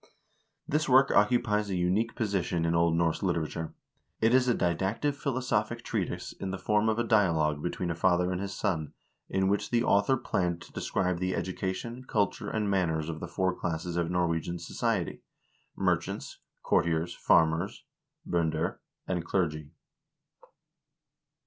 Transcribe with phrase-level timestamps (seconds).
[0.67, 3.75] This work occupies a unique position in Old Norse literature.
[4.19, 8.31] It is a didactic philosophic treatise in the form of a dialogue between a father
[8.31, 8.93] and his son,
[9.29, 13.53] in which the author planned to describe the education, culture, and manners of the four
[13.53, 15.21] classes of Norwegian society—
[15.75, 17.83] merchants, courtiers, farmers
[18.25, 19.69] (binder), and clergy.